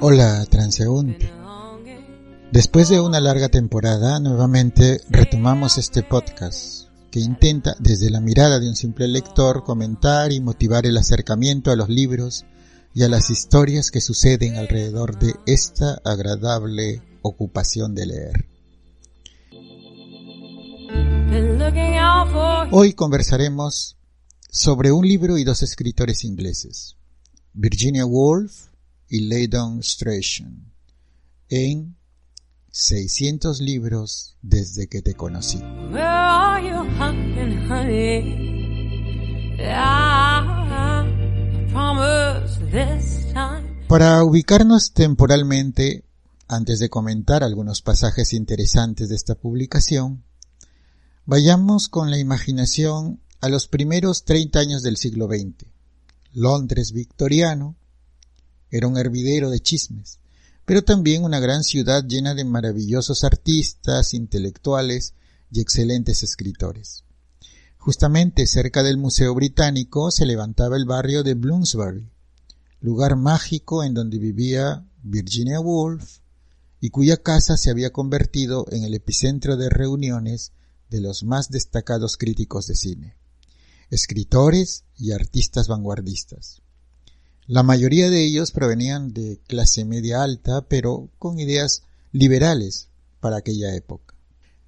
Hola, 0.00 0.44
transeúnte. 0.46 1.32
Después 2.50 2.88
de 2.88 3.00
una 3.00 3.20
larga 3.20 3.48
temporada, 3.48 4.18
nuevamente 4.18 5.00
retomamos 5.08 5.78
este 5.78 6.02
podcast 6.02 6.88
que 7.12 7.20
intenta, 7.20 7.76
desde 7.78 8.10
la 8.10 8.20
mirada 8.20 8.58
de 8.58 8.68
un 8.68 8.74
simple 8.74 9.06
lector, 9.06 9.62
comentar 9.62 10.32
y 10.32 10.40
motivar 10.40 10.84
el 10.86 10.96
acercamiento 10.96 11.70
a 11.70 11.76
los 11.76 11.88
libros 11.90 12.44
y 12.92 13.04
a 13.04 13.08
las 13.08 13.30
historias 13.30 13.90
que 13.92 14.00
suceden 14.00 14.56
alrededor 14.56 15.16
de 15.18 15.34
esta 15.46 16.00
agradable 16.04 17.02
ocupación 17.22 17.94
de 17.94 18.06
leer. 18.06 18.51
Hoy 22.70 22.94
conversaremos 22.94 23.96
sobre 24.50 24.92
un 24.92 25.06
libro 25.06 25.38
y 25.38 25.44
dos 25.44 25.62
escritores 25.62 26.24
ingleses, 26.24 26.96
Virginia 27.52 28.06
Woolf 28.06 28.68
y 29.08 29.20
Leydon 29.20 29.82
Strachan, 29.82 30.72
en 31.48 31.96
600 32.70 33.60
libros 33.60 34.36
desde 34.40 34.88
que 34.88 35.02
te 35.02 35.14
conocí. 35.14 35.60
Para 43.88 44.24
ubicarnos 44.24 44.92
temporalmente, 44.94 46.04
antes 46.48 46.78
de 46.78 46.88
comentar 46.88 47.44
algunos 47.44 47.82
pasajes 47.82 48.32
interesantes 48.32 49.10
de 49.10 49.16
esta 49.16 49.34
publicación, 49.34 50.24
Vayamos 51.24 51.88
con 51.88 52.10
la 52.10 52.18
imaginación 52.18 53.20
a 53.40 53.48
los 53.48 53.68
primeros 53.68 54.24
30 54.24 54.58
años 54.58 54.82
del 54.82 54.96
siglo 54.96 55.28
XX. 55.28 55.68
Londres 56.32 56.90
victoriano 56.90 57.76
era 58.72 58.88
un 58.88 58.98
hervidero 58.98 59.48
de 59.48 59.60
chismes, 59.60 60.18
pero 60.64 60.82
también 60.82 61.22
una 61.22 61.38
gran 61.38 61.62
ciudad 61.62 62.04
llena 62.04 62.34
de 62.34 62.44
maravillosos 62.44 63.22
artistas, 63.22 64.14
intelectuales 64.14 65.14
y 65.52 65.60
excelentes 65.60 66.24
escritores. 66.24 67.04
Justamente 67.78 68.48
cerca 68.48 68.82
del 68.82 68.98
Museo 68.98 69.32
Británico 69.32 70.10
se 70.10 70.26
levantaba 70.26 70.76
el 70.76 70.86
barrio 70.86 71.22
de 71.22 71.34
Bloomsbury, 71.34 72.10
lugar 72.80 73.14
mágico 73.14 73.84
en 73.84 73.94
donde 73.94 74.18
vivía 74.18 74.84
Virginia 75.04 75.60
Woolf 75.60 76.18
y 76.80 76.90
cuya 76.90 77.16
casa 77.16 77.56
se 77.56 77.70
había 77.70 77.90
convertido 77.90 78.66
en 78.72 78.82
el 78.82 78.94
epicentro 78.94 79.56
de 79.56 79.68
reuniones 79.68 80.50
de 80.92 81.00
los 81.00 81.24
más 81.24 81.50
destacados 81.50 82.16
críticos 82.16 82.68
de 82.68 82.76
cine, 82.76 83.16
escritores 83.90 84.84
y 84.96 85.10
artistas 85.10 85.66
vanguardistas. 85.66 86.62
La 87.48 87.64
mayoría 87.64 88.08
de 88.10 88.24
ellos 88.24 88.52
provenían 88.52 89.12
de 89.12 89.40
clase 89.48 89.84
media 89.84 90.22
alta, 90.22 90.68
pero 90.68 91.10
con 91.18 91.40
ideas 91.40 91.82
liberales 92.12 92.88
para 93.18 93.38
aquella 93.38 93.74
época. 93.74 94.14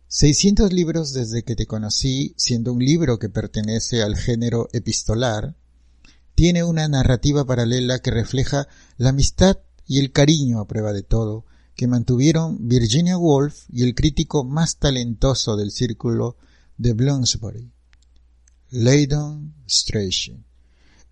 600 0.08 0.72
libros 0.72 1.12
desde 1.12 1.44
que 1.44 1.56
te 1.56 1.66
conocí, 1.66 2.34
siendo 2.36 2.72
un 2.72 2.84
libro 2.84 3.18
que 3.18 3.28
pertenece 3.28 4.02
al 4.02 4.16
género 4.16 4.68
epistolar, 4.72 5.54
tiene 6.34 6.64
una 6.64 6.88
narrativa 6.88 7.44
paralela 7.44 8.00
que 8.00 8.10
refleja 8.10 8.66
la 8.96 9.10
amistad 9.10 9.58
y 9.86 10.00
el 10.00 10.10
cariño 10.10 10.60
a 10.60 10.66
prueba 10.66 10.92
de 10.92 11.02
todo 11.02 11.44
que 11.76 11.86
mantuvieron 11.86 12.68
Virginia 12.68 13.18
Woolf 13.18 13.64
y 13.70 13.82
el 13.82 13.94
crítico 13.94 14.44
más 14.44 14.76
talentoso 14.76 15.56
del 15.56 15.70
círculo 15.70 16.36
de 16.76 16.92
Bloomsbury, 16.92 17.70
Leydon 18.70 19.54
Strachey. 19.68 20.44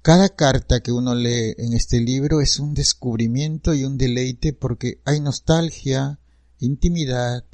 Cada 0.02 0.30
carta 0.30 0.80
que 0.80 0.90
uno 0.90 1.14
lee 1.14 1.54
en 1.58 1.74
este 1.74 2.00
libro 2.00 2.40
es 2.40 2.58
un 2.58 2.74
descubrimiento 2.74 3.72
y 3.72 3.84
un 3.84 3.96
deleite 3.96 4.52
porque 4.52 5.00
hay 5.04 5.20
nostalgia, 5.20 6.18
intimidad 6.58 7.44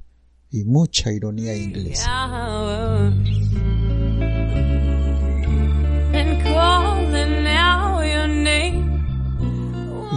y 0.51 0.65
mucha 0.65 1.13
ironía 1.13 1.55
inglesa. 1.55 2.07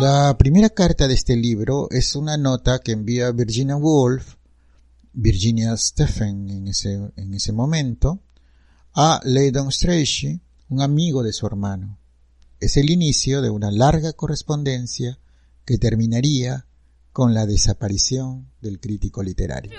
La 0.02 0.36
primera 0.36 0.70
carta 0.70 1.08
de 1.08 1.14
este 1.14 1.36
libro 1.36 1.88
es 1.92 2.16
una 2.16 2.36
nota 2.36 2.80
que 2.80 2.92
envía 2.92 3.32
Virginia 3.32 3.76
Woolf, 3.76 4.34
Virginia 5.14 5.78
Stephen 5.78 6.50
en 6.50 6.68
ese, 6.68 7.12
en 7.16 7.36
ese 7.36 7.52
momento, 7.52 8.20
a 8.96 9.22
Leydon 9.24 9.72
Strachey, 9.72 10.42
un 10.70 10.82
amigo 10.82 11.22
de 11.22 11.32
su 11.32 11.46
hermano. 11.46 12.00
Es 12.60 12.78
el 12.78 12.90
inicio 12.90 13.44
de 13.44 13.52
una 13.52 13.70
larga 13.70 14.14
correspondencia 14.14 15.20
que 15.66 15.78
terminaría 15.78 16.66
con 17.14 17.36
la 17.36 17.46
desaparición 17.46 18.50
del 18.60 18.80
crítico 18.80 19.22
literario. 19.22 19.72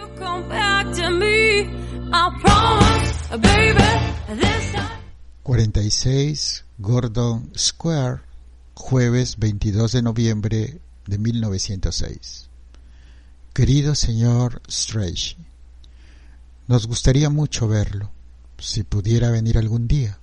46 5.43 6.65
Gordon 6.79 7.51
Square 7.59 8.32
jueves 8.75 9.39
22 9.39 9.93
de 9.93 10.03
noviembre 10.03 10.81
de 11.07 11.19
1906. 11.19 12.49
Querido 13.53 13.95
señor 13.95 14.63
Strange, 14.69 15.37
nos 16.69 16.87
gustaría 16.87 17.29
mucho 17.29 17.69
verlo, 17.69 18.11
si 18.59 18.83
pudiera 18.83 19.31
venir 19.31 19.59
algún 19.59 19.89
día. 19.89 20.19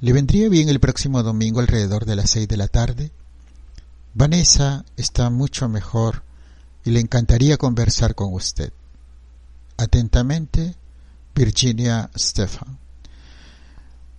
¿Le 0.00 0.12
vendría 0.12 0.48
bien 0.48 0.68
el 0.68 0.78
próximo 0.78 1.22
domingo 1.22 1.60
alrededor 1.60 2.04
de 2.04 2.16
las 2.16 2.30
seis 2.30 2.46
de 2.46 2.56
la 2.56 2.68
tarde? 2.68 3.10
Vanessa 4.14 4.84
está 4.96 5.30
mucho 5.30 5.68
mejor 5.68 6.22
y 6.84 6.90
le 6.90 7.00
encantaría 7.00 7.56
conversar 7.56 8.14
con 8.14 8.32
usted. 8.32 8.72
Atentamente, 9.76 10.76
Virginia 11.34 12.10
Stefan. 12.16 12.78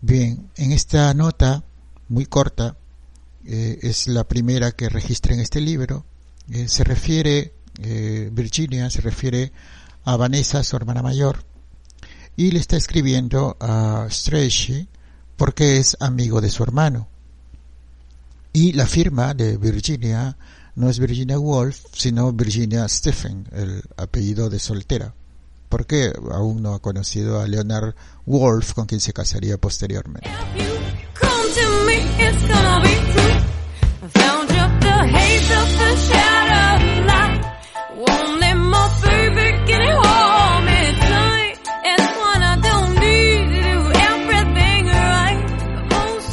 Bien, 0.01 0.49
en 0.55 0.71
esta 0.71 1.13
nota 1.13 1.63
muy 2.07 2.25
corta 2.25 2.75
eh, 3.45 3.79
es 3.81 4.07
la 4.07 4.23
primera 4.23 4.71
que 4.71 4.89
registra 4.89 5.33
en 5.33 5.39
este 5.39 5.61
libro. 5.61 6.05
Eh, 6.51 6.67
se 6.67 6.83
refiere, 6.83 7.53
eh, 7.81 8.29
Virginia 8.31 8.89
se 8.89 9.01
refiere 9.01 9.51
a 10.03 10.17
Vanessa, 10.17 10.63
su 10.63 10.75
hermana 10.75 11.01
mayor, 11.01 11.43
y 12.35 12.51
le 12.51 12.59
está 12.59 12.77
escribiendo 12.77 13.57
a 13.59 14.07
Strachey 14.09 14.87
porque 15.37 15.77
es 15.77 15.95
amigo 15.99 16.41
de 16.41 16.49
su 16.49 16.63
hermano. 16.63 17.07
Y 18.51 18.73
la 18.73 18.87
firma 18.87 19.33
de 19.33 19.57
Virginia 19.57 20.35
no 20.75 20.89
es 20.89 20.99
Virginia 20.99 21.37
Woolf, 21.37 21.85
sino 21.93 22.31
Virginia 22.33 22.87
Stephen, 22.87 23.47
el 23.51 23.83
apellido 23.97 24.49
de 24.49 24.59
soltera, 24.59 25.13
porque 25.67 26.11
aún 26.31 26.63
no 26.63 26.73
ha 26.73 26.79
conocido 26.79 27.39
a 27.39 27.47
Leonard 27.47 27.95
Woolf, 28.25 28.73
con 28.73 28.85
quien 28.85 29.01
se 29.01 29.13
casaría 29.13 29.57
posteriormente. 29.57 30.29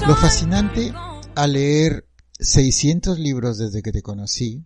Lo 0.07 0.15
fascinante 0.15 0.93
al 1.35 1.55
leer 1.55 2.07
600 2.39 3.19
libros 3.19 3.59
desde 3.59 3.83
que 3.83 3.91
te 3.91 4.03
conocí 4.03 4.65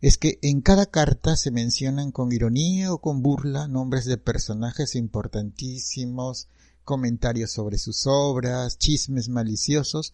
es 0.00 0.18
que 0.18 0.40
en 0.42 0.62
cada 0.62 0.86
carta 0.86 1.36
se 1.36 1.52
mencionan 1.52 2.10
con 2.10 2.32
ironía 2.32 2.92
o 2.92 3.00
con 3.00 3.22
burla 3.22 3.68
nombres 3.68 4.04
de 4.04 4.18
personajes 4.18 4.96
importantísimos, 4.96 6.48
comentarios 6.82 7.52
sobre 7.52 7.78
sus 7.78 8.08
obras, 8.08 8.78
chismes 8.78 9.28
maliciosos, 9.28 10.12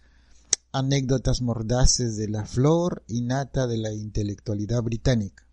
anécdotas 0.72 1.42
mordaces 1.42 2.16
de 2.16 2.28
la 2.28 2.46
flor 2.46 3.04
y 3.06 3.20
nata 3.20 3.66
de 3.66 3.76
la 3.76 3.92
intelectualidad 3.92 4.82
británica, 4.82 5.46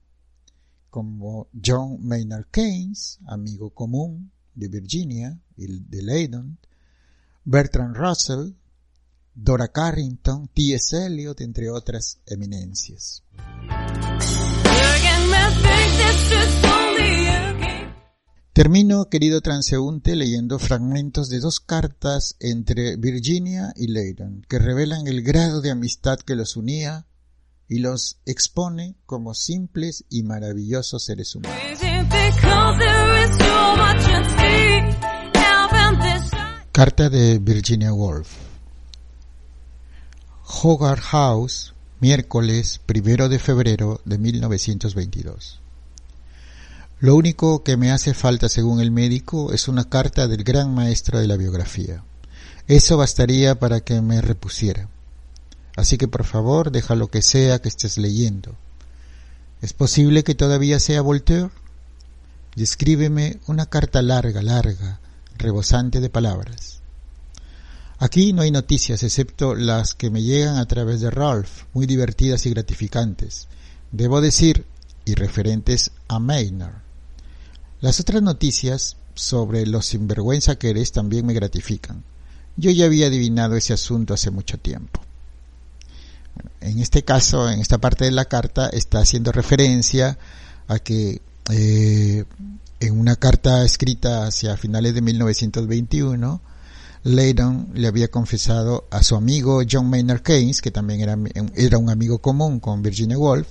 como 0.89 1.50
John 1.63 1.98
Maynard 2.01 2.48
Keynes, 2.50 3.19
amigo 3.27 3.71
común 3.71 4.31
de 4.56 4.69
Virginia 4.69 5.39
y 5.57 5.68
de 5.68 6.01
Leydon, 6.01 6.57
Bertrand 7.44 7.95
Russell, 7.95 8.54
Dora 9.36 9.69
Carrington, 9.69 10.50
T.S. 10.54 11.06
Eliot, 11.06 11.42
entre 11.42 11.69
otras 11.69 12.19
eminencias. 12.25 13.24
Termino, 18.59 19.07
querido 19.07 19.39
transeúnte, 19.39 20.17
leyendo 20.17 20.59
fragmentos 20.59 21.29
de 21.29 21.39
dos 21.39 21.61
cartas 21.61 22.35
entre 22.41 22.97
Virginia 22.97 23.71
y 23.77 23.88
Leydon, 23.88 24.45
que 24.50 24.59
revelan 24.59 25.07
el 25.07 25.23
grado 25.23 25.61
de 25.61 25.71
amistad 25.71 26.19
que 26.19 26.35
los 26.35 26.57
unía 26.57 27.06
y 27.69 27.79
los 27.79 28.17
expone 28.25 28.97
como 29.06 29.33
simples 29.33 30.03
y 30.09 30.23
maravillosos 30.23 31.06
seres 31.06 31.33
humanos. 31.35 31.57
Carta 36.73 37.09
de 37.09 37.39
Virginia 37.39 37.94
Woolf. 37.94 38.27
Hogarth 40.61 41.03
House, 41.03 41.73
miércoles 42.01 42.81
primero 42.85 43.29
de 43.29 43.39
febrero 43.39 44.01
de 44.03 44.17
1922. 44.17 45.61
Lo 47.01 47.16
único 47.16 47.63
que 47.63 47.78
me 47.78 47.92
hace 47.92 48.13
falta, 48.13 48.50
según 48.50 48.81
el 48.81 48.92
médico, 48.92 49.54
es 49.54 49.69
una 49.69 49.88
carta 49.88 50.28
del 50.28 50.44
gran 50.44 50.74
maestro 50.74 51.18
de 51.18 51.28
la 51.28 51.38
biografía. 51.38 52.04
Eso 52.68 52.98
bastaría 52.98 53.57
para 53.57 53.80
que 53.80 54.01
me 54.01 54.22
repusiera. 54.22 54.90
Así 55.78 55.98
que 55.98 56.10
por 56.10 56.25
favor, 56.25 56.72
deja 56.72 56.96
lo 56.96 57.07
que 57.07 57.22
sea 57.22 57.60
que 57.60 57.69
estés 57.69 57.98
leyendo. 57.98 58.57
¿Es 59.62 59.72
posible 59.72 60.25
que 60.25 60.36
todavía 60.36 60.81
sea 60.81 61.01
Voltaire? 61.01 61.51
Y 62.57 62.63
escríbeme 62.63 63.40
una 63.48 63.68
carta 63.68 64.02
larga, 64.02 64.42
larga, 64.42 65.00
rebosante 65.38 66.02
de 66.02 66.10
palabras. 66.10 66.81
Aquí 67.98 68.34
no 68.34 68.42
hay 68.42 68.52
noticias 68.52 69.04
excepto 69.04 69.56
las 69.56 69.94
que 69.94 70.10
me 70.10 70.22
llegan 70.22 70.57
a 70.57 70.66
través 70.66 71.00
de 71.00 71.12
Ralph, 71.12 71.63
muy 71.74 71.86
divertidas 71.86 72.45
y 72.45 72.50
gratificantes. 72.50 73.48
Debo 73.94 74.19
decir, 74.19 74.66
y 75.06 75.16
referentes 75.16 75.92
a 76.10 76.19
Maynard. 76.19 76.88
Las 77.81 78.00
otras 78.00 78.22
noticias 78.22 78.98
sobre 79.14 79.66
los 79.66 79.86
sinvergüenza 79.86 80.56
que 80.56 80.70
eres 80.70 80.92
también 80.92 81.26
me 81.26 81.34
gratifican. 81.34 82.04
Yo 82.58 82.72
ya 82.72 82.86
había 82.86 83.08
adivinado 83.08 83.56
ese 83.56 83.74
asunto 83.74 84.14
hace 84.14 84.31
mucho 84.31 84.58
tiempo. 84.58 85.02
en 86.62 86.80
este 86.80 87.04
caso, 87.04 87.50
en 87.50 87.60
esta 87.60 87.80
parte 87.80 88.06
de 88.06 88.12
la 88.12 88.26
carta, 88.26 88.70
está 88.70 89.00
haciendo 89.00 89.31
referencia 89.31 90.18
a 90.68 90.80
que 90.80 91.22
eh, 91.52 92.26
en 92.80 93.00
una 93.00 93.16
carta 93.16 93.64
escrita 93.64 94.28
hacia 94.28 94.58
finales 94.58 94.94
de 94.94 95.02
1921, 95.02 96.42
Leydon 97.04 97.70
le 97.74 97.88
había 97.88 98.10
confesado 98.10 98.88
a 98.92 99.04
su 99.04 99.16
amigo 99.16 99.62
John 99.70 99.90
Maynard 99.90 100.22
Keynes, 100.22 100.62
que 100.62 100.72
también 100.72 101.02
era, 101.02 101.18
era 101.56 101.78
un 101.78 101.90
amigo 101.90 102.20
común 102.20 102.60
con 102.60 102.81
Virginia 102.81 103.18
Woolf, 103.18 103.48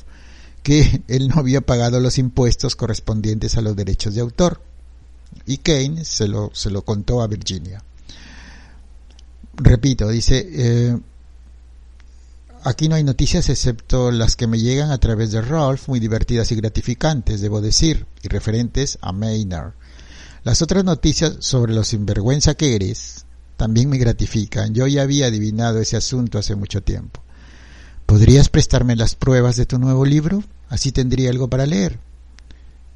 que 0.68 1.02
él 1.08 1.28
no 1.28 1.40
había 1.40 1.62
pagado 1.62 1.98
los 1.98 2.18
impuestos 2.18 2.76
correspondientes 2.76 3.56
a 3.56 3.62
los 3.62 3.74
derechos 3.74 4.14
de 4.14 4.20
autor. 4.20 4.60
Y 5.46 5.58
Kane 5.58 6.04
se 6.04 6.28
lo, 6.28 6.50
se 6.52 6.70
lo 6.70 6.84
contó 6.84 7.22
a 7.22 7.26
Virginia. 7.26 7.82
Repito, 9.54 10.10
dice, 10.10 10.46
eh, 10.50 10.98
aquí 12.64 12.88
no 12.90 12.96
hay 12.96 13.02
noticias 13.02 13.48
excepto 13.48 14.10
las 14.10 14.36
que 14.36 14.46
me 14.46 14.58
llegan 14.58 14.90
a 14.90 14.98
través 14.98 15.32
de 15.32 15.40
Ralph, 15.40 15.88
muy 15.88 16.00
divertidas 16.00 16.52
y 16.52 16.56
gratificantes, 16.56 17.40
debo 17.40 17.62
decir, 17.62 18.04
y 18.22 18.28
referentes 18.28 18.98
a 19.00 19.12
Maynard. 19.12 19.72
Las 20.44 20.60
otras 20.60 20.84
noticias 20.84 21.36
sobre 21.40 21.72
lo 21.72 21.82
sinvergüenza 21.82 22.54
que 22.54 22.74
eres 22.74 23.24
también 23.56 23.88
me 23.88 23.96
gratifican. 23.96 24.74
Yo 24.74 24.86
ya 24.86 25.02
había 25.02 25.26
adivinado 25.26 25.80
ese 25.80 25.96
asunto 25.96 26.38
hace 26.38 26.54
mucho 26.56 26.82
tiempo. 26.82 27.22
¿Podrías 28.04 28.50
prestarme 28.50 28.96
las 28.96 29.14
pruebas 29.14 29.56
de 29.56 29.66
tu 29.66 29.78
nuevo 29.78 30.04
libro? 30.04 30.44
Así 30.68 30.92
tendría 30.92 31.30
algo 31.30 31.48
para 31.48 31.66
leer. 31.66 31.98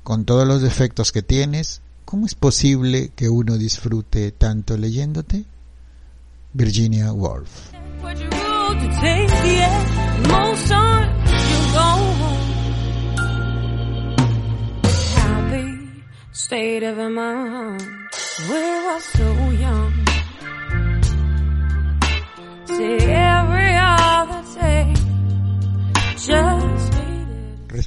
Con 0.02 0.24
todos 0.24 0.46
los 0.46 0.62
defectos 0.62 1.12
que 1.12 1.22
tienes, 1.22 1.80
¿cómo 2.04 2.26
es 2.26 2.34
posible 2.34 3.12
que 3.14 3.28
uno 3.28 3.56
disfrute 3.56 4.32
tanto 4.32 4.76
leyéndote? 4.76 5.44
Virginia 6.52 7.12
Woolf. 7.12 7.72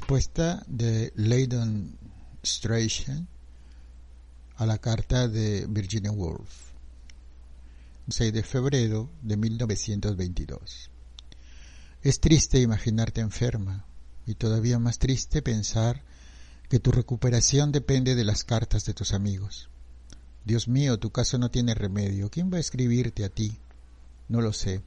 Respuesta 0.06 0.64
de 0.68 1.12
Leydon 1.16 1.98
Strachan 2.46 3.28
a 4.56 4.68
la 4.68 4.78
carta 4.78 5.28
de 5.28 5.66
Virginia 5.68 6.12
Woolf. 6.12 6.74
6 8.08 8.32
de 8.32 8.44
febrero 8.44 9.10
de 9.24 9.36
1922. 9.36 10.92
Es 12.04 12.20
triste 12.20 12.60
imaginarte 12.60 13.22
enferma 13.22 13.88
y 14.28 14.36
todavía 14.36 14.78
más 14.78 15.00
triste 15.00 15.42
pensar 15.42 16.04
que 16.70 16.80
tu 16.80 16.92
recuperación 16.92 17.72
depende 17.72 18.14
de 18.14 18.26
las 18.26 18.44
cartas 18.44 18.86
de 18.86 18.94
tus 18.94 19.12
amigos. 19.12 19.70
Dios 20.44 20.68
mío, 20.68 21.00
tu 21.00 21.10
caso 21.10 21.40
no 21.40 21.50
tiene 21.50 21.74
remedio. 21.74 22.30
¿Quién 22.30 22.54
va 22.54 22.58
a 22.58 22.62
escribirte 22.62 23.26
a 23.26 23.30
ti? 23.30 23.58
No 24.30 24.42
lo 24.42 24.54
sé. 24.54 24.84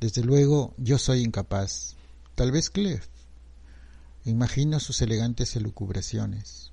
Desde 0.00 0.22
luego, 0.22 0.74
yo 0.76 0.98
soy 0.98 1.22
incapaz. 1.22 1.96
Tal 2.34 2.52
vez 2.52 2.68
Clef. 2.68 3.08
Imagino 4.24 4.80
sus 4.80 5.00
elegantes 5.00 5.56
elucubraciones. 5.56 6.72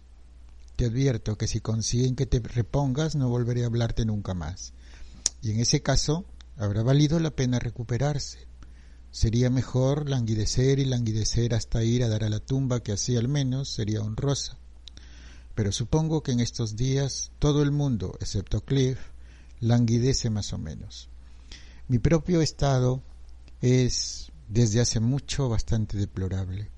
Te 0.75 0.85
advierto 0.85 1.37
que 1.37 1.47
si 1.47 1.61
consiguen 1.61 2.15
que 2.15 2.25
te 2.25 2.39
repongas 2.39 3.15
no 3.15 3.29
volveré 3.29 3.63
a 3.63 3.67
hablarte 3.67 4.03
nunca 4.03 4.33
más. 4.33 4.73
Y 5.41 5.51
en 5.51 5.61
ese 5.61 5.81
caso 5.81 6.25
habrá 6.57 6.83
valido 6.83 7.19
la 7.19 7.31
pena 7.31 7.57
recuperarse. 7.57 8.39
Sería 9.11 9.49
mejor 9.49 10.09
languidecer 10.09 10.79
y 10.79 10.85
languidecer 10.85 11.55
hasta 11.55 11.83
ir 11.83 12.03
a 12.03 12.09
dar 12.09 12.25
a 12.25 12.29
la 12.29 12.41
tumba, 12.41 12.83
que 12.83 12.91
así 12.91 13.15
al 13.15 13.29
menos 13.29 13.69
sería 13.69 14.01
honrosa. 14.01 14.57
Pero 15.55 15.71
supongo 15.71 16.21
que 16.21 16.33
en 16.33 16.41
estos 16.41 16.75
días 16.75 17.31
todo 17.39 17.63
el 17.63 17.71
mundo, 17.71 18.17
excepto 18.19 18.59
Cliff, 18.61 18.99
languidece 19.61 20.29
más 20.29 20.51
o 20.51 20.57
menos. 20.57 21.07
Mi 21.87 21.97
propio 21.97 22.41
estado 22.41 23.01
es 23.61 24.31
desde 24.49 24.81
hace 24.81 24.99
mucho 24.99 25.47
bastante 25.47 25.97
deplorable. 25.97 26.69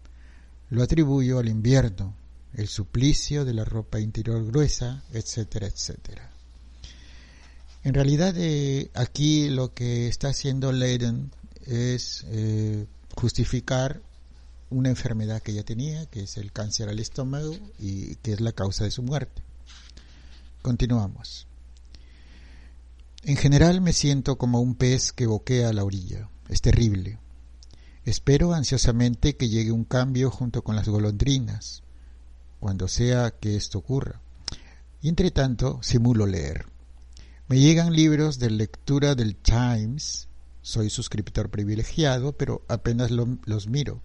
Lo 0.69 0.83
atribuyo 0.83 1.39
al 1.39 1.49
invierno, 1.49 2.15
el 2.53 2.67
suplicio 2.67 3.45
de 3.45 3.53
la 3.53 3.65
ropa 3.65 3.99
interior 3.99 4.45
gruesa, 4.45 5.03
etcétera, 5.11 5.67
etcétera. 5.67 6.29
En 7.83 7.93
realidad 7.93 8.35
eh, 8.37 8.91
aquí 8.93 9.49
lo 9.49 9.73
que 9.73 10.07
está 10.07 10.29
haciendo 10.29 10.71
Leiden 10.71 11.31
es 11.65 12.25
eh, 12.27 12.85
justificar 13.15 14.01
una 14.69 14.89
enfermedad 14.89 15.41
que 15.41 15.51
ella 15.51 15.63
tenía, 15.63 16.05
que 16.07 16.23
es 16.23 16.37
el 16.37 16.51
cáncer 16.51 16.89
al 16.89 16.99
estómago 16.99 17.55
y 17.79 18.15
que 18.15 18.33
es 18.33 18.41
la 18.41 18.51
causa 18.51 18.83
de 18.83 18.91
su 18.91 19.01
muerte. 19.01 19.41
Continuamos. 20.61 21.47
En 23.23 23.37
general 23.37 23.81
me 23.81 23.93
siento 23.93 24.37
como 24.37 24.61
un 24.61 24.75
pez 24.75 25.11
que 25.11 25.25
boquea 25.25 25.69
a 25.69 25.73
la 25.73 25.83
orilla. 25.83 26.29
Es 26.49 26.61
terrible. 26.61 27.17
Espero 28.09 28.55
ansiosamente 28.55 29.35
que 29.35 29.49
llegue 29.49 29.71
un 29.71 29.83
cambio 29.83 30.31
junto 30.31 30.63
con 30.63 30.75
las 30.75 30.89
golondrinas, 30.89 31.83
cuando 32.59 32.87
sea 32.87 33.29
que 33.29 33.55
esto 33.55 33.77
ocurra. 33.77 34.19
Y 34.99 35.09
entre 35.09 35.29
tanto, 35.29 35.77
simulo 35.83 36.25
leer. 36.25 36.65
Me 37.47 37.59
llegan 37.59 37.93
libros 37.93 38.39
de 38.39 38.49
lectura 38.49 39.13
del 39.13 39.35
Times, 39.35 40.27
soy 40.63 40.89
suscriptor 40.89 41.51
privilegiado, 41.51 42.31
pero 42.33 42.63
apenas 42.67 43.11
los 43.11 43.67
miro. 43.67 44.01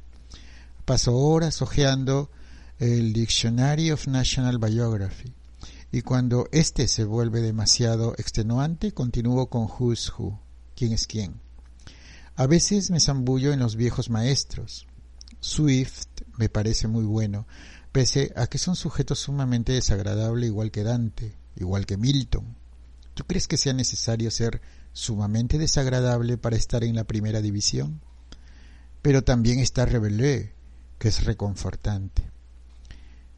Paso 0.84 1.16
horas 1.16 1.62
hojeando 1.62 2.30
el 2.80 3.14
Dictionary 3.14 3.90
of 3.90 4.06
National 4.06 4.58
Biography, 4.58 5.32
y 5.92 6.02
cuando 6.02 6.46
éste 6.52 6.88
se 6.88 7.04
vuelve 7.04 7.40
demasiado 7.40 8.12
extenuante, 8.18 8.92
continúo 8.92 9.46
con 9.48 9.62
Who's 9.62 10.12
Who, 10.18 10.38
quién 10.76 10.92
es 10.92 11.06
quién. 11.06 11.43
A 12.36 12.46
veces 12.46 12.90
me 12.90 13.00
zambullo 13.00 13.52
en 13.52 13.60
los 13.60 13.76
viejos 13.76 14.10
maestros. 14.10 14.86
Swift 15.40 16.06
me 16.36 16.48
parece 16.48 16.88
muy 16.88 17.04
bueno, 17.04 17.46
pese 17.92 18.32
a 18.36 18.46
que 18.46 18.58
son 18.58 18.76
sujetos 18.76 19.18
sumamente 19.20 19.72
desagradables 19.72 20.48
igual 20.48 20.70
que 20.70 20.82
Dante, 20.82 21.36
igual 21.56 21.86
que 21.86 21.96
Milton. 21.96 22.56
¿Tú 23.14 23.24
crees 23.24 23.46
que 23.46 23.56
sea 23.56 23.72
necesario 23.72 24.30
ser 24.30 24.60
sumamente 24.94 25.58
desagradable 25.58 26.38
para 26.38 26.56
estar 26.56 26.84
en 26.84 26.94
la 26.94 27.04
primera 27.04 27.42
división. 27.42 28.00
Pero 29.02 29.22
también 29.22 29.58
está 29.58 29.84
Rebelé, 29.84 30.54
que 30.98 31.08
es 31.08 31.24
reconfortante. 31.24 32.22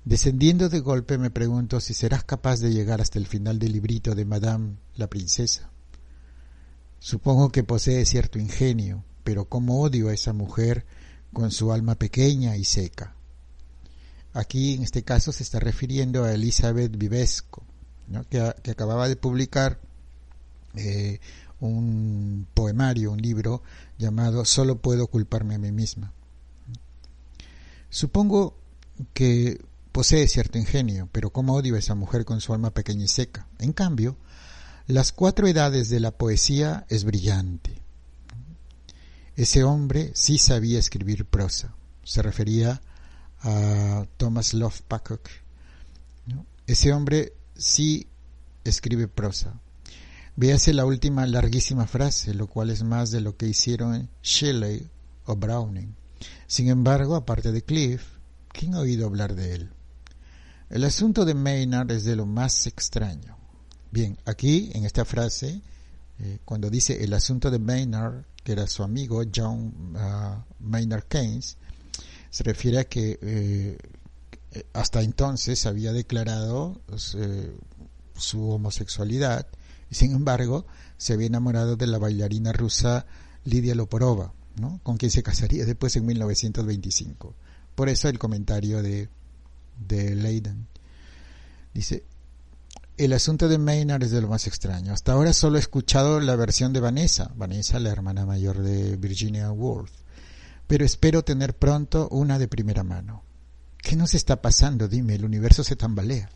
Descendiendo 0.04 0.68
de 0.68 0.78
golpe 0.78 1.18
me 1.18 1.30
pregunto 1.30 1.80
si 1.80 1.92
serás 1.92 2.22
capaz 2.22 2.60
de 2.60 2.72
llegar 2.72 3.00
hasta 3.00 3.18
el 3.18 3.26
final 3.26 3.58
del 3.58 3.72
librito 3.72 4.14
de 4.14 4.24
Madame 4.24 4.76
la 4.94 5.08
princesa. 5.08 5.70
Supongo 6.98 7.50
que 7.50 7.64
posee 7.64 8.04
cierto 8.04 8.38
ingenio, 8.38 9.04
pero 9.24 9.46
cómo 9.46 9.80
odio 9.80 10.08
a 10.08 10.14
esa 10.14 10.32
mujer 10.32 10.86
con 11.32 11.50
su 11.50 11.72
alma 11.72 11.94
pequeña 11.94 12.56
y 12.56 12.64
seca. 12.64 13.14
Aquí 14.32 14.74
en 14.74 14.82
este 14.82 15.02
caso 15.02 15.32
se 15.32 15.42
está 15.42 15.60
refiriendo 15.60 16.24
a 16.24 16.32
Elizabeth 16.32 16.96
Vivesco, 16.96 17.62
que, 18.28 18.40
acababa 18.70 19.08
de 19.08 19.16
publicar 19.16 19.80
eh, 20.74 21.20
un 21.60 22.46
poemario, 22.54 23.12
un 23.12 23.20
libro 23.22 23.62
llamado 23.98 24.44
Solo 24.44 24.78
puedo 24.80 25.06
culparme 25.06 25.54
a 25.54 25.58
mí 25.58 25.72
misma. 25.72 26.12
Supongo 27.88 28.58
que 29.14 29.58
Posee 29.96 30.28
cierto 30.28 30.58
ingenio, 30.58 31.08
pero 31.10 31.30
cómo 31.30 31.54
odio 31.54 31.74
a 31.74 31.78
esa 31.78 31.94
mujer 31.94 32.26
con 32.26 32.42
su 32.42 32.52
alma 32.52 32.70
pequeña 32.70 33.06
y 33.06 33.08
seca. 33.08 33.46
En 33.58 33.72
cambio, 33.72 34.18
las 34.86 35.10
cuatro 35.10 35.48
edades 35.48 35.88
de 35.88 35.98
la 35.98 36.12
poesía 36.12 36.86
es 36.88 37.04
brillante. 37.04 37.82
Ese 39.34 39.64
hombre 39.64 40.12
sí 40.14 40.38
sabía 40.38 40.78
escribir 40.78 41.26
prosa. 41.26 41.74
Se 42.04 42.22
refería 42.22 42.80
a 43.40 44.06
Thomas 44.16 44.54
Love 44.54 44.82
Pacock. 44.82 45.28
Ese 46.66 46.92
hombre 46.92 47.32
sí 47.56 48.06
escribe 48.64 49.08
prosa. 49.08 49.60
Véase 50.36 50.72
la 50.72 50.84
última 50.84 51.26
larguísima 51.26 51.86
frase, 51.86 52.34
lo 52.34 52.46
cual 52.46 52.70
es 52.70 52.82
más 52.82 53.10
de 53.10 53.20
lo 53.20 53.36
que 53.36 53.48
hicieron 53.48 54.08
Shelley 54.22 54.88
o 55.24 55.34
Browning. 55.34 55.96
Sin 56.46 56.68
embargo, 56.68 57.16
aparte 57.16 57.50
de 57.52 57.62
Cliff, 57.62 58.02
¿quién 58.52 58.74
ha 58.74 58.80
oído 58.80 59.06
hablar 59.06 59.34
de 59.34 59.54
él? 59.54 59.70
El 60.70 60.84
asunto 60.84 61.24
de 61.24 61.34
Maynard 61.34 61.90
es 61.90 62.04
de 62.04 62.16
lo 62.16 62.26
más 62.26 62.66
extraño. 62.66 63.36
Bien, 63.90 64.16
aquí 64.24 64.70
en 64.74 64.84
esta 64.84 65.04
frase, 65.04 65.60
eh, 66.18 66.38
cuando 66.44 66.70
dice 66.70 67.02
el 67.02 67.12
asunto 67.12 67.50
de 67.50 67.58
Maynard, 67.58 68.24
que 68.42 68.52
era 68.52 68.66
su 68.66 68.82
amigo 68.82 69.22
John 69.34 69.94
ah, 69.96 70.44
Maynard 70.60 71.04
Keynes, 71.04 71.56
se 72.30 72.44
refiere 72.44 72.78
a 72.78 72.84
que 72.84 73.18
eh, 73.20 73.78
hasta 74.72 75.02
entonces 75.02 75.66
había 75.66 75.92
declarado 75.92 76.80
eh, 77.14 77.56
su 78.16 78.50
homosexualidad 78.50 79.46
y 79.90 79.94
sin 79.94 80.12
embargo 80.12 80.66
se 80.96 81.12
había 81.12 81.26
enamorado 81.26 81.76
de 81.76 81.86
la 81.86 81.98
bailarina 81.98 82.52
rusa 82.52 83.06
Lidia 83.44 83.74
Loporova, 83.74 84.32
¿no? 84.60 84.80
con 84.82 84.96
quien 84.96 85.10
se 85.10 85.22
casaría 85.22 85.64
después 85.64 85.96
en 85.96 86.06
1925. 86.06 87.34
Por 87.74 87.88
eso 87.88 88.08
el 88.08 88.18
comentario 88.18 88.82
de 88.82 89.08
de 89.78 90.14
Leiden. 90.14 90.66
Dice, 91.74 92.04
el 92.96 93.12
asunto 93.12 93.48
de 93.48 93.58
Maynard 93.58 94.02
es 94.02 94.10
de 94.10 94.20
lo 94.22 94.28
más 94.28 94.46
extraño. 94.46 94.92
Hasta 94.92 95.12
ahora 95.12 95.32
solo 95.32 95.56
he 95.56 95.60
escuchado 95.60 96.20
la 96.20 96.36
versión 96.36 96.72
de 96.72 96.80
Vanessa, 96.80 97.30
Vanessa 97.36 97.78
la 97.78 97.90
hermana 97.90 98.24
mayor 98.24 98.62
de 98.62 98.96
Virginia 98.96 99.52
Woolf, 99.52 99.90
pero 100.66 100.84
espero 100.84 101.22
tener 101.22 101.56
pronto 101.56 102.08
una 102.10 102.38
de 102.38 102.48
primera 102.48 102.84
mano. 102.84 103.22
¿Qué 103.78 103.96
nos 103.96 104.14
está 104.14 104.40
pasando? 104.40 104.88
Dime, 104.88 105.14
el 105.14 105.24
universo 105.24 105.62
se 105.62 105.76
tambalea. 105.76 106.30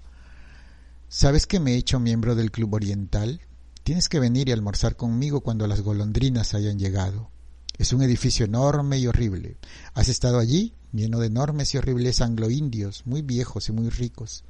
¿Sabes 1.08 1.46
que 1.46 1.60
me 1.60 1.72
he 1.72 1.76
hecho 1.76 1.98
miembro 1.98 2.34
del 2.34 2.52
Club 2.52 2.74
Oriental? 2.74 3.40
Tienes 3.82 4.08
que 4.08 4.20
venir 4.20 4.48
y 4.48 4.52
almorzar 4.52 4.96
conmigo 4.96 5.40
cuando 5.40 5.66
las 5.66 5.80
golondrinas 5.80 6.54
hayan 6.54 6.78
llegado. 6.78 7.30
Es 7.78 7.92
un 7.92 8.02
edificio 8.02 8.44
enorme 8.44 8.98
y 8.98 9.06
horrible. 9.06 9.56
¿Has 9.94 10.08
estado 10.08 10.38
allí? 10.38 10.74
lleno 10.92 11.20
de 11.20 11.28
enormes 11.28 11.74
y 11.74 11.78
horribles 11.78 12.20
anglo-indios, 12.20 13.06
muy 13.06 13.22
viejos 13.22 13.68
y 13.68 13.72
muy 13.72 13.88
ricos. 13.88 14.44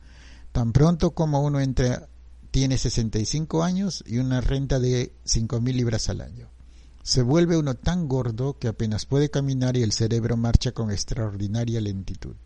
Tan 0.52 0.72
pronto 0.72 1.12
como 1.12 1.42
uno 1.42 1.60
entra, 1.60 2.08
tiene 2.50 2.78
65 2.78 3.62
años 3.62 4.02
y 4.06 4.18
una 4.18 4.40
renta 4.40 4.80
de 4.80 5.12
5.000 5.24 5.74
libras 5.74 6.08
al 6.08 6.20
año. 6.20 6.50
Se 7.02 7.22
vuelve 7.22 7.56
uno 7.56 7.74
tan 7.74 8.08
gordo 8.08 8.58
que 8.58 8.68
apenas 8.68 9.06
puede 9.06 9.30
caminar 9.30 9.76
y 9.76 9.82
el 9.82 9.92
cerebro 9.92 10.36
marcha 10.36 10.72
con 10.72 10.90
extraordinaria 10.90 11.80
lentitud. 11.80 12.36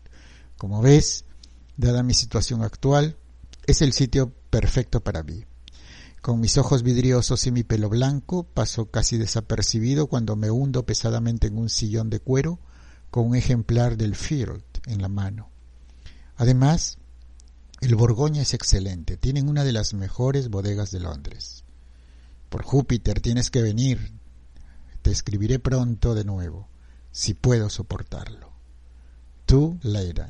Como 0.57 0.81
ves, 0.81 1.25
dada 1.75 2.03
mi 2.03 2.13
situación 2.13 2.63
actual, 2.63 3.17
es 3.65 3.81
el 3.81 3.93
sitio 3.93 4.31
perfecto 4.49 5.01
para 5.01 5.23
mí. 5.23 5.43
Con 6.21 6.39
mis 6.39 6.57
ojos 6.57 6.83
vidriosos 6.83 7.45
y 7.45 7.51
mi 7.51 7.63
pelo 7.63 7.89
blanco, 7.89 8.43
paso 8.43 8.89
casi 8.89 9.17
desapercibido 9.17 10.07
cuando 10.07 10.35
me 10.35 10.49
hundo 10.49 10.85
pesadamente 10.85 11.47
en 11.47 11.57
un 11.57 11.69
sillón 11.69 12.09
de 12.09 12.19
cuero 12.19 12.59
con 13.11 13.27
un 13.27 13.35
ejemplar 13.35 13.97
del 13.97 14.15
Field 14.15 14.63
en 14.87 15.01
la 15.01 15.09
mano. 15.09 15.49
Además, 16.35 16.97
el 17.81 17.95
Borgoña 17.95 18.41
es 18.41 18.53
excelente, 18.53 19.17
tienen 19.17 19.49
una 19.49 19.63
de 19.63 19.71
las 19.71 19.93
mejores 19.93 20.49
bodegas 20.49 20.91
de 20.91 20.99
Londres. 20.99 21.63
Por 22.49 22.63
Júpiter 22.63 23.19
tienes 23.19 23.51
que 23.51 23.61
venir, 23.61 24.13
te 25.01 25.11
escribiré 25.11 25.59
pronto 25.59 26.15
de 26.15 26.23
nuevo, 26.23 26.67
si 27.11 27.33
puedo 27.33 27.69
soportarlo. 27.69 28.51
Tú, 29.45 29.77
Leira. 29.83 30.29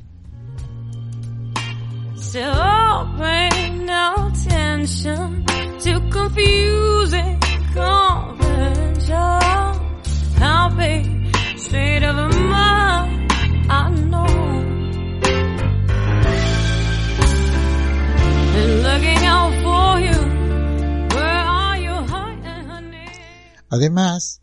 Además, 23.68 24.40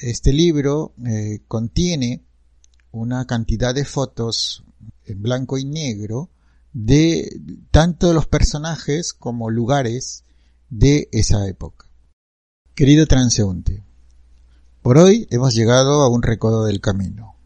este 0.00 0.32
libro 0.32 0.92
eh, 1.06 1.40
contiene 1.48 2.24
una 2.90 3.26
cantidad 3.26 3.74
de 3.74 3.84
fotos 3.84 4.64
en 5.04 5.22
blanco 5.22 5.58
y 5.58 5.64
negro 5.64 6.30
de 6.72 7.40
tanto 7.70 8.12
los 8.12 8.26
personajes 8.26 9.12
como 9.12 9.50
lugares 9.50 10.24
de 10.68 11.08
esa 11.12 11.46
época. 11.46 11.86
Querido 12.74 13.06
transeúnte, 13.06 13.84
por 14.82 14.98
hoy 14.98 15.26
hemos 15.30 15.54
llegado 15.54 16.02
a 16.02 16.08
un 16.08 16.22
recodo 16.22 16.64
del 16.64 16.80
camino. 16.80 17.36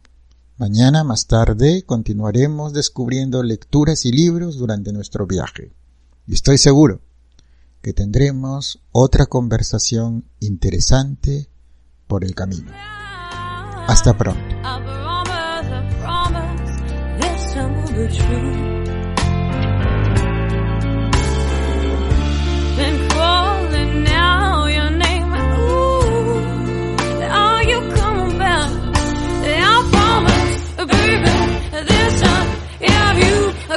Mañana 0.56 1.04
más 1.04 1.26
tarde 1.26 1.84
continuaremos 1.84 2.72
descubriendo 2.72 3.42
lecturas 3.42 4.04
y 4.04 4.12
libros 4.12 4.56
durante 4.56 4.92
nuestro 4.92 5.26
viaje. 5.26 5.72
Y 6.26 6.34
estoy 6.34 6.58
seguro 6.58 7.00
que 7.82 7.92
tendremos 7.92 8.82
otra 8.92 9.26
conversación 9.26 10.24
interesante 10.40 11.48
por 12.06 12.24
el 12.24 12.34
camino. 12.34 12.72
Hasta 13.86 14.16
pronto. 14.16 14.56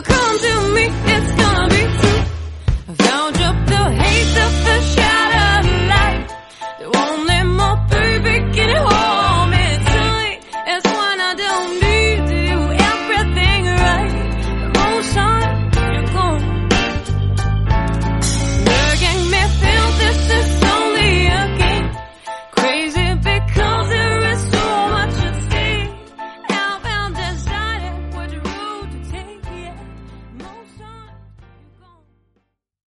come 0.04 0.40
to 0.40 0.72
superficial. 4.34 5.01